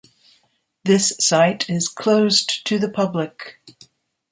[0.83, 3.59] This site is closed to the public.